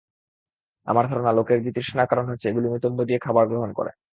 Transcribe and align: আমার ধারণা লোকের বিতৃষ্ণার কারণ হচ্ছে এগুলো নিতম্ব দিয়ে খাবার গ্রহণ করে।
আমার 0.87 1.05
ধারণা 1.09 1.31
লোকের 1.37 1.59
বিতৃষ্ণার 1.65 2.09
কারণ 2.11 2.25
হচ্ছে 2.29 2.45
এগুলো 2.47 2.67
নিতম্ব 2.67 2.99
দিয়ে 3.07 3.23
খাবার 3.25 3.45
গ্রহণ 3.51 3.69
করে। 3.73 3.91